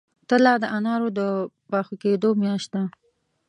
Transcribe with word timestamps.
تله 0.29 0.53
د 0.59 0.65
انارو 0.77 1.09
د 1.19 1.19
پاخه 1.69 1.95
کیدو 2.03 2.29
میاشت 2.41 2.67
ده. 2.73 2.83